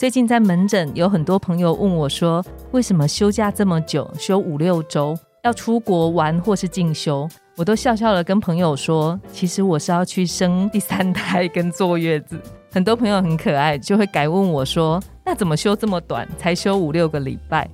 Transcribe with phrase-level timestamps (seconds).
[0.00, 5.14] 最近在门诊有很多朋友问我说，为什么休假这么久，休五六周，
[5.44, 7.28] 要出国玩或是进修？
[7.54, 12.40] 我都笑笑的跟朋友说，其实我是要去生第三胎跟坐月子。
[12.72, 17.68] 很多朋友很可爱，就会改问我说，那怎么休这么短，才休五六个礼拜？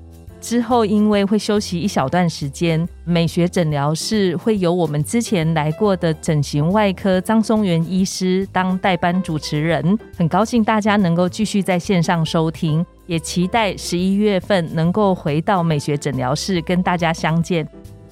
[0.46, 9.98] 之后，因为会休息一小段时间，美学诊疗室会由我们之前来过的整形外科张松元医师当代班主持人。
[10.16, 17.66] 很高兴大家能够继续在线上收听，也期待十一月份能够回到美学诊疗室跟大家相见。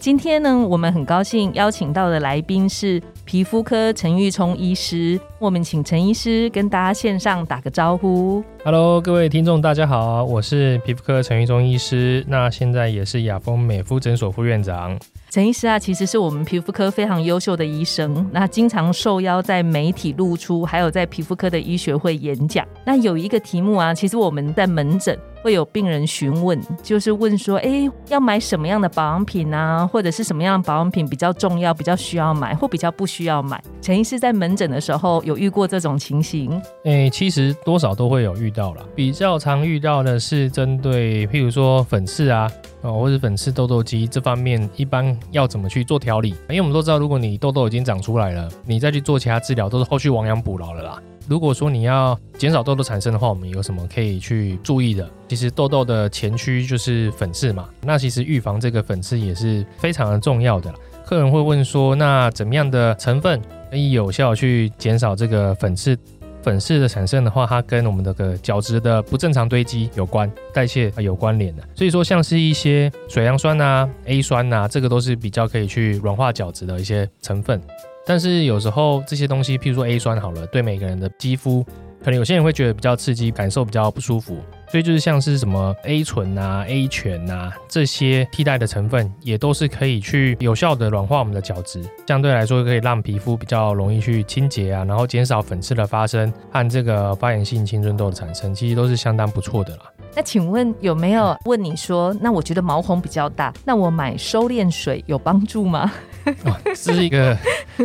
[0.04, 5.18] 今天呢，我们很高兴邀请到的来宾是皮肤科陈玉聪医师。
[5.38, 8.44] 我们请陈医师跟大家线上打个招呼。
[8.62, 14.94] Hello，各位听众，大家好，我是皮肤科陈玉聪医师，那现在也是雅丰美肤诊所副院长。
[15.30, 22.62] 陈医师啊，其实是我们皮肤科非常优秀的医生，那经常受邀在媒体露出，还有在皮肤科的医学会演讲。
[22.84, 33.62] 那有一个题目啊，其实我们在门诊会有病人询问，就是问说，哎，要买什么样的保养品啊，或者是什么样的保养品比较重要，比较需要买，或比较不需要买？
[33.82, 36.50] 陈医师在门诊的时候有遇过这种情形？
[36.84, 42.50] 哎，其实多少都会有遇到了，比较常遇到的是针对，譬如说粉刺啊。
[42.80, 46.34] 哦，或者粉刺、痘痘肌这方面，一般要怎么去做调理？
[46.50, 51.02] 因为我们都知道，如果你痘痘已经长出来了，你再去做其他治疗，都是后续亡羊补牢了啦。
[51.26, 55.08] 如果说你要减少痘痘产生的话，我们有什么可以去注意的？
[55.28, 60.72] 其实痘痘的前驱就是粉刺嘛，那其实预防这个粉刺也是非常的重要的。
[61.04, 65.96] 客人会问说，那怎么样的成分可以有效去减少这个粉刺？
[66.42, 71.62] 粉刺的产生的话，它跟我们这个角质的不正常堆积有关，代谢有关联的。
[71.74, 77.58] 所以说，像是一些水杨酸呐、A 酸呐，这个都是比较可以去软化角质的一些成分。
[78.06, 81.64] 但是有时候这些东西，譬如说 A 酸好了，对每个人的肌肤，
[82.02, 84.38] 可能有些人会觉得比较刺激，感受比较不舒服。
[84.74, 99.82] 所以就是像是什么 A 醇啊、A 醛啊这些替代的成分，也都是可以去有效的软化我们的角质，相对来说可以让皮肤比较容易去清洁啊，然后减少粉刺的发生和这个发炎性青春痘的产生，其实都是相当不错的啦。
[100.16, 105.92] 那请问有没有问你说，那我觉得毛孔比较大，那我买收敛水有帮助吗？
[106.64, 107.36] 这是一个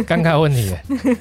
[0.07, 0.73] 尴尬问题，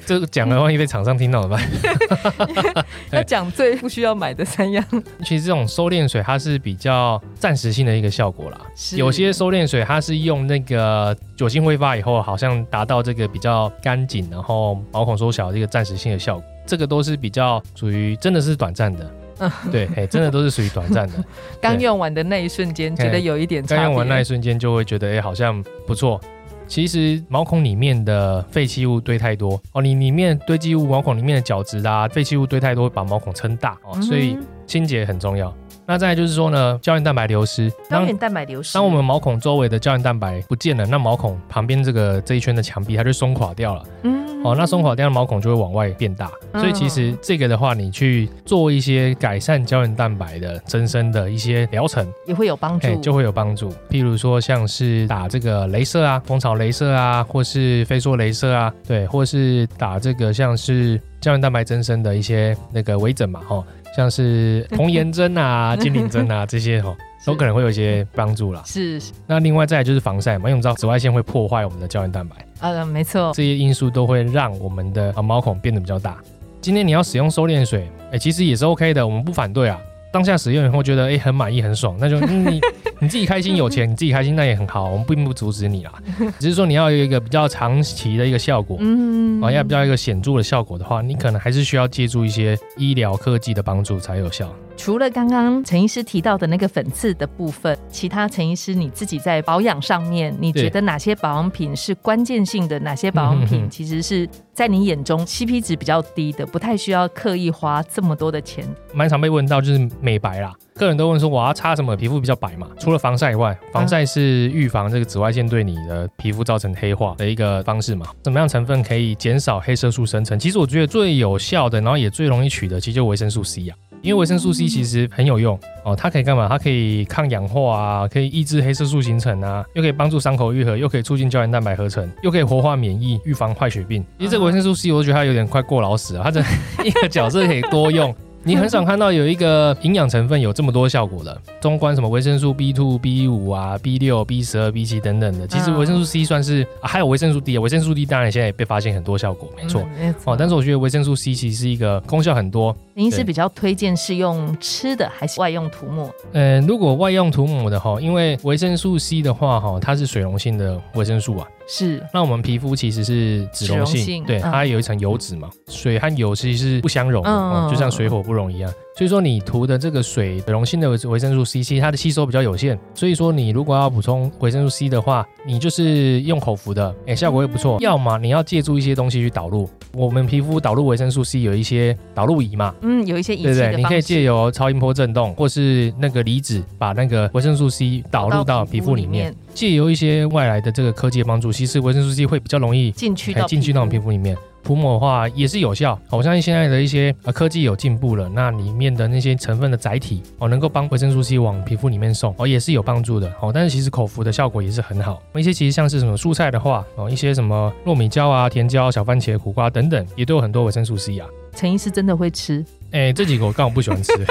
[0.05, 2.85] 这个讲了万一被厂商听到怎么办？
[3.11, 4.81] 要讲最不需要买的三样。
[5.25, 8.59] 其实这种收敛水它是比较暂时性的一个效果啦。
[8.95, 16.43] 有些收敛水它是用那个酒精挥发以后，好像达到这个比较干净，然后毛孔缩小这个暂时性的效果。
[16.65, 19.11] 这个都是比较属于真的是短暂的。
[19.71, 21.23] 对，哎，真的都是属于短暂的。
[21.61, 23.65] 刚用完的那一瞬间，觉得有一点。
[23.65, 26.19] 刚用完那一瞬间，就会觉得哎，好像不错。
[26.67, 34.37] 其实毛孔里面的废弃物堆太多哦，你里面堆积物，毛孔里面的角质啊，废弃物堆太多，会把毛孔撑大哦，所以
[34.69, 35.51] 清洁很重要。
[35.87, 43.83] 那再就是说呢，胶原蛋白流失，胶原蛋白流失，当我们毛孔周围的胶原蛋白不见了，那毛孔旁边这个这一圈的墙壁它就松垮掉了。
[44.03, 44.29] 嗯。
[44.41, 53.69] 哦，那松垮掉的毛孔就会往外变大，所以其实这个的话，你去做一些改善胶原蛋白的增生的一些疗程，也会有帮助，就会有帮助。
[53.89, 63.63] 譬如说，像是打这个镭射啊，蜂巢镭射啊，或是飞梭镭射啊，对，或是打这个像是胶原蛋白增生的一些那个微整嘛，哈，
[63.95, 66.95] 像是 童颜针啊、 精灵针啊这些，哈。
[67.25, 68.63] 都可能会有一些帮助啦。
[68.65, 68.99] 是。
[69.27, 72.35] 那另外再来就是防晒嘛，因为我们知道紫外线会破坏我们的胶原蛋白。
[72.61, 73.31] 呃，没错。
[73.35, 76.17] 这些因素都会让我们的毛孔变得比较大。
[76.61, 79.77] 今天你要使用收敛水，哎，其实也是 OK 的，我们不反对啊。
[80.13, 82.61] 当下使用以后觉得哎很满意很爽，那就你
[83.01, 85.93] 你自己开心有钱你自己开心那也很好，我们并不阻止你啦。
[86.39, 94.53] 只是说你要有一个比较长期的一个效果，嗯，啊要比较一个显著的效果的话，你可能还是需要借助一些医疗科技的帮助才有效。
[94.75, 102.79] 除了刚刚陈医师提到的那个粉刺的部分，其他陈医师你自己在保养上面，你觉得哪些保养品是关键性的？
[102.79, 104.27] 哪些保养品其实是
[104.59, 108.67] 在你眼中 CP 值比较低的，不太需要刻意花这么多的钱？
[108.93, 112.67] 蛮常被问到就是美白啦，个人都问说我要擦什么皮肤比较白嘛？
[112.77, 118.07] 除了防晒以外，防晒是预防这个紫外线对你的皮肤造成黑化的一个方式嘛？
[118.21, 120.37] 怎么样成分可以减少黑色素生成？
[120.37, 123.77] 其实我觉得最有效的，然后也最容易取得，其实就维生素 C 啊。
[124.01, 126.47] 因为维生素 C 其实很有用哦，它可以干嘛？
[126.47, 134.03] 它可以抗氧化啊，可以抑制黑色素形成啊，又可以帮助伤口愈合，又可以促进胶原蛋白合成，又可以活化免疫，预防坏血病。
[134.17, 136.39] 其实这个维生素 C，我觉得它有点快过劳死了，它这
[136.85, 138.15] 一个角色可以多用。
[138.41, 149.85] 你很少看到有一个营养成分有这么多效果的，中观什么维生素 B two、B 五啊、B 六、B 十二、B 七等等的，其实维生素 C 算是，还有维生素 D 啊，维生素 D 当然现在也被发现很多效果，没错，
[150.23, 152.73] 哦，但是我觉得维生素 C 其实是一个功效很多。
[152.99, 156.13] 您是比较推荐是用吃的还是外用涂抹？
[156.33, 161.47] 嗯，如果外用涂抹的哈，因为维生素 C 的话哈，它是水溶性的维生素啊。
[161.65, 168.69] 是，那我们皮肤其实是脂溶性，对，它有一层油脂嘛，水和油其实是不相容的，就像水火不容一样。
[168.99, 172.77] 所以说你涂的这个水溶性的维生素 C，其实它的吸收比较有限。
[172.93, 177.77] 所以说你如果要补充维生素 C 的话，你就是用口服的，哎，效果会不错。
[177.79, 189.33] 要么你要借助一些东西去导入，我们皮肤导入维生素 C 有一些导入仪嘛，嗯，有一些仪器对对，你可以借由超音波震动或是那个离子把那个维生素 C 导入到皮肤里面。
[189.53, 194.35] 借由一些外来的这个科技的帮助，其实维生素 C 会比较容易进去到进去到我们皮肤里面。
[194.63, 203.51] 涂抹的话也是有效，我相信现在的一些呃科技有进步了，那里面的那些成分的载体哦，能够帮维生素 C 往皮肤里面送哦，也是有帮助的哦。
[203.53, 205.21] 但是其实口服的效果也是很好。
[205.35, 211.27] 一些其实像是什么蔬菜的话哦，一些什么糯米椒啊、甜椒、小番茄、苦瓜等等，也都有很多维生素 C 啊。
[211.55, 212.63] 陈医师真的会吃？
[212.91, 214.13] 哎，这几个我刚好不喜欢吃。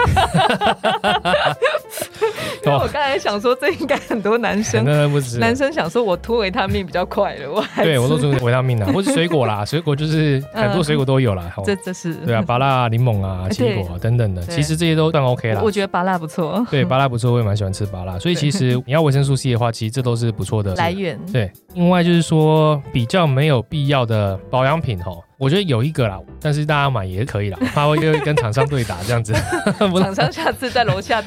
[2.67, 4.85] 我刚才想说，这应该很多男生，
[5.39, 11.53] 男生想说，我涂维他命比较快了，我还对我都涂维他命啊，或是水果啦， 水果就是很多水果都有啦。
[11.65, 15.61] 这这是对啊，芭乐、柠檬啊、奇果啊等等的，其实这些都算 OK 啦。
[15.63, 21.19] 我觉得芭乐不错，对芭乐不错，我也蛮喜欢吃芭乐，所以其实你要维生素 C 的话，其实这都是不错的来源。
[21.33, 25.23] 对，另外就是说比较没有必要的保养品哦。
[25.39, 29.33] 我觉得有一个啦，但是大家买也可以啦， 他会跟厂商对打这样子。
[29.79, 31.23] 厂商下次在楼下。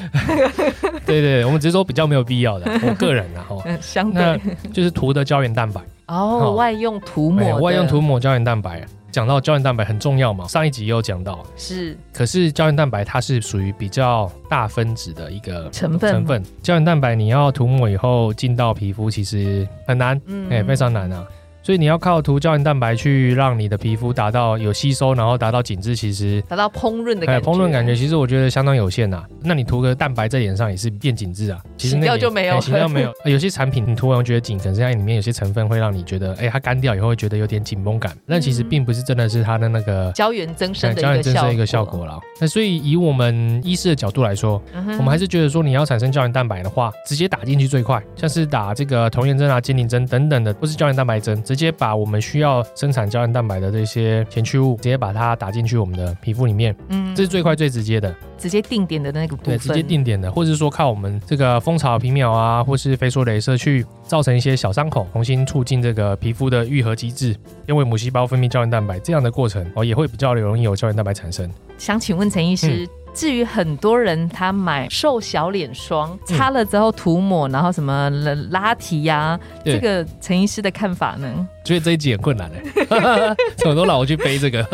[1.06, 3.64] 对对，我们只是说比较没有必要的，我个人然后。
[3.80, 4.38] 相对
[4.70, 8.84] 就是涂的胶原蛋白哦，外用涂抹，外用涂抹胶原蛋白。
[9.10, 11.42] 讲到胶原蛋白很重要嘛，上一集也有讲到。
[11.56, 16.12] 是，可是胶原蛋白它是属于比较大分子的一个成分。
[16.12, 20.18] 成分胶原蛋白你要涂抹以后进到皮肤，其实很难，
[20.48, 21.26] 哎，非常难啊。
[21.62, 27.50] 所以你要靠涂胶原蛋白去让你的皮肤达到有吸收，然后达到紧致，其实达到烹饪的感觉。
[27.50, 29.24] 烹饪感觉其实我觉得相当有限呐。
[29.42, 31.62] 那你涂个蛋白在脸上也是变紧致啊。
[31.76, 33.12] 其洗掉就没有，洗掉没有。
[33.24, 38.12] 有些产品你涂完觉得紧，可能是因为里面有些成分会让你觉得，哎，它干掉以后会觉得有点紧绷感。
[38.26, 42.18] 但其实并不是真的是它的那个胶原增生的胶原增生一个效果了。
[42.40, 52.22] 那所以以我们医师的角度来说，我们还是觉得说你要产生胶原蛋白的话，直接打进去最快，像是打这个童颜针啊、精灵针等等的，不是胶原蛋白针，直接把我们。
[52.22, 71.50] 需要生产胶原蛋白的这些前驱物，直接把它打进去我们的皮肤里面，嗯，这是最快最直接的，直接定点的那个部分，对，直接定点的，或者是说靠我们这个蜂巢皮秒啊，或是飞梭镭射去造成一些小伤口，重新促进这个皮肤的愈合机制，因为母细胞分泌胶原蛋白这样的过程哦，也会比较容易有胶原蛋白产生。
[71.76, 72.88] 想请问陈医师。
[73.14, 78.10] 至于很多人他买瘦小脸霜，擦了之后涂抹，然后什么
[78.50, 81.48] 拉提呀，这个陈医师的看法呢？
[81.64, 82.62] 觉得这一集很困难嘞，
[83.56, 84.64] 怎么都老我去背这个。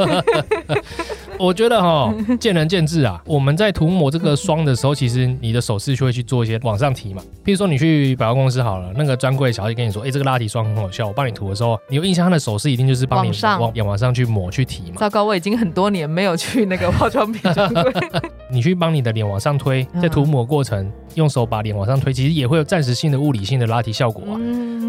[1.46, 3.22] 我觉得哈， 见仁见智啊。
[3.24, 7.22] 我们在涂抹这个霜的时候，其实你的手势就会去做一些往上提嘛。
[7.44, 14.96] 譬如说你去百货公司好了，那个专柜小姐跟你说，哎，这个拉提霜很好笑，我帮你涂的时候，你有印象，她的手势一定就是帮你往往上去抹去提嘛。
[14.96, 17.92] 糟糕，我已经很多年没有去那个化妆品专柜。
[18.50, 24.40] 你去帮你的脸往上推，在涂抹过程用手把脸往上推，其实也会有暂时性的物理性的拉提效果啊。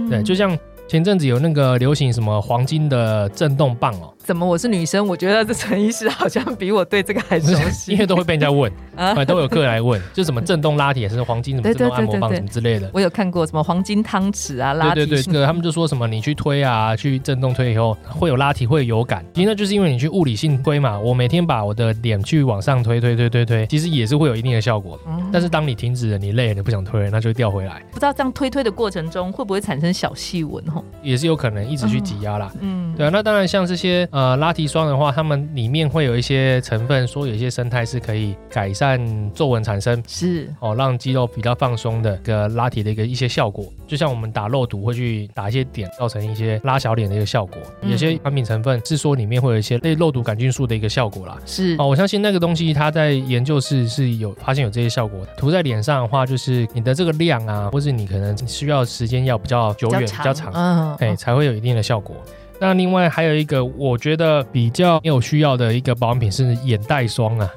[0.09, 0.57] 对，就像。
[0.87, 4.11] 前阵子有那个流行什么黄金的震动棒哦。
[4.29, 5.07] 怎么我是女生？
[5.07, 12.87] 我觉得这陈医师好像比我对这个还熟悉， 因为都会被人家问 啊，都有客人来问，就什么震动拉铁，是黄金什么震动按摩棒什么之类的。
[12.93, 19.25] 我有看过什么黄金汤匙啊，拉对对对，这个他们就说什么你去推啊，去震动推以后会有拉提，会有感。
[19.33, 20.99] 其实那就是因为你去物理性推嘛。
[20.99, 24.99] 我每天把我的脸去往上推推推推推，其实也是会有一定的效果。
[25.33, 27.81] 但是当你停止了，你累了，你不想推了，那就会掉回来。
[27.89, 30.63] 不知道这样推推的过程中会不会产生小细纹？
[30.69, 32.51] 哦，也是有可能一直去挤压啦。
[32.59, 33.09] 嗯，对啊。
[33.11, 34.99] 那当然像这些呃拉提霜的。
[34.99, 38.99] 话，它们里面会有一些成分，说有一些生态是可以改善
[39.33, 43.65] 皱纹产生，是哦，让肌肉比较放松的个拉提的一个一些效果。
[43.87, 47.57] 就像我们打肉毒会去打一些点，造成一些拉小脸的一个效果。
[47.81, 51.37] 有些产品成分是说里面会有一些类肉毒杆菌素的一个效果啦。
[51.45, 55.17] 是哦，我相信那个东西它在研究室是有发现有这些效果。
[55.37, 62.15] 涂在脸上的话，就是你的这个量啊，或是你可能需要时间要比较久远、比较长，嗯，哎，才会有一定的效果。
[62.59, 67.49] 那另外还有一个我觉得比较有需要的一个保养品是眼袋霜啊，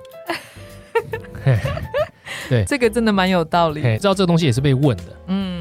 [2.49, 2.65] 对。
[2.65, 3.83] 这个真的蛮有道理。
[3.83, 5.05] 嘿，知道这个东西也是被问的。
[5.27, 5.52] 嗯，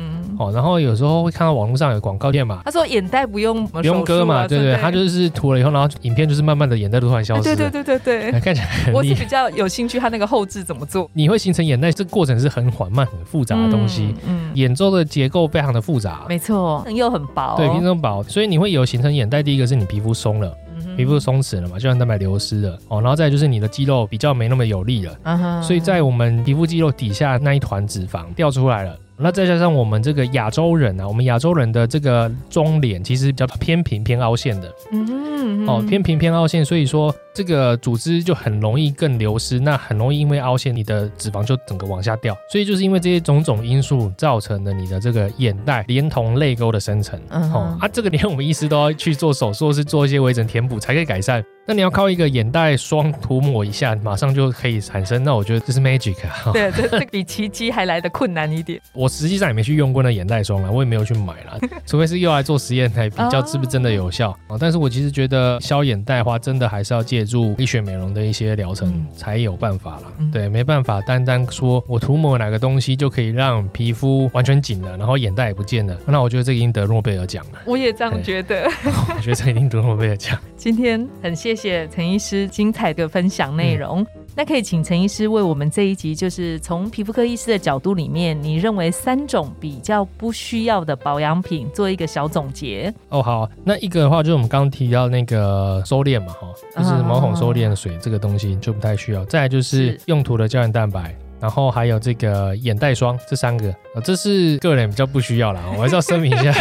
[0.47, 0.51] 哦。
[0.51, 8.39] 然后有时候会看到网络上有广告店嘛，他说眼袋不用不不用割嘛，对对，他就是涂了以后，然后影片就是慢慢的眼袋都突然消失了，对对对对对。
[8.41, 8.91] 看起来。
[8.93, 11.09] 我是比较有兴趣，他那个后置怎么做？
[11.13, 14.15] 你会形成眼袋，这个过程是很缓慢、很复杂的东西。
[14.27, 19.41] 嗯，眼周的结构非常的复杂，没错，又很薄，对，皮肤薄，所以你会有形成眼袋。
[19.43, 28.95] 第一个是你皮肤松了，嗯皮肤松弛了嘛，胶原蛋白流失了哦，然后再就是你的肌肉比较没那么有力了，所以在我们皮肤肌肉底下那一团脂肪掉出来了。
[29.17, 42.35] 那再加上我们这个亚洲人啊，我们亚洲人的这个中脸其实比较偏平偏凹陷的嗯哦，偏平偏凹陷，所以说这个组织就很容易更流失，那很容易因为凹陷，你的脂肪就整个往下掉。
[42.51, 47.19] 所以就是因为这些种种因素造成了你的这个眼袋连同泪沟的生成。
[47.29, 51.43] 嗯哦啊，这个连我们医师都要去做手术，或是做一些微整填补才可以改善。
[51.67, 55.23] 那你要靠一个眼袋霜涂抹一下，马上就可以产生。
[55.23, 56.51] 那我觉得这是 magic 啊！
[56.53, 58.81] 对，这这比奇迹还来的困难一点。
[58.93, 64.57] 我实际上也没去用过那眼袋霜啊，我也没有去买啦， 除非是用来做实验来比较是不是真的有效啊。
[64.59, 70.11] 但是我其实觉得消眼袋的话，真的还是要借助医学美容的一些疗程嗯才有办法啦。
[70.17, 75.95] 嗯对，没办法单单说我涂抹哪个东西就可以让皮肤完全紧了，然后眼袋也不见了。
[76.07, 78.69] 那我觉得这个已经得诺贝尔奖了，我也这样觉得。
[79.15, 80.37] 我觉得这个一定得诺贝尔奖。
[80.57, 84.07] 今天很谢谢谢陈医师精彩的分享内嗯容。
[84.33, 92.93] 那可以请陈医师为我们这一集，就是从皮肤科医师的角度里面，你认为三种比较不需要的保养品做一个小总结。
[93.09, 99.25] 哦，好，那一个的话就是我们刚刚提到那个收敛嘛，哈，就是毛孔收敛水这个东西就不太需要。
[99.25, 106.53] 再来就是是用途的胶原蛋白，然后还有这个眼袋霜，这三个，呃，这是个人比较不需要啦，我还是要声明一下。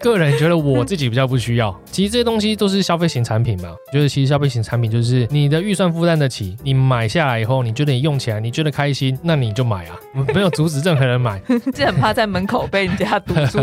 [0.00, 3.74] 个人觉得我自己比较不需要， 其实这些东西都是消费型产品嘛。
[3.92, 11.40] 就是其实消费型产品就是你的预算负担得起，你买下来以后，你觉得你用起来你觉得开心，那你就买啊，我 没有阻止任何人买。
[11.74, 13.60] 这很怕在门口被人家堵住。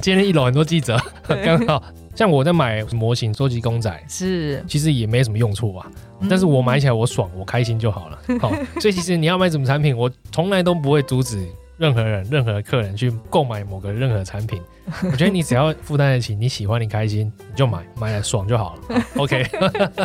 [0.00, 0.98] 今天一楼很多记者，
[1.44, 1.82] 刚好
[2.14, 5.86] 像我在买模型、收集公仔，是，其实也没什么用处啊。
[6.20, 8.18] 嗯但是我买起来我爽，我开心就好了。
[8.38, 11.44] 好，所以其实你要买什么产品，我从来都不会阻止
[11.78, 14.60] 任何人、任何客人去购买某个任何产品。
[15.10, 19.00] 我觉得你只要负担得起，你喜欢、你开心，你就买，买了爽就好了。
[19.14, 19.46] 好 OK，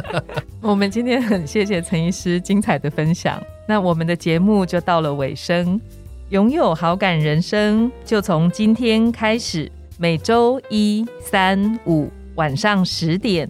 [0.62, 3.42] 我们今天很谢谢陈医师精彩的分享。
[3.68, 5.82] 那我们的节目就到了尾声，
[6.30, 13.50] 拥有好感人生就从今天开始，每周一、三、五晚上十点，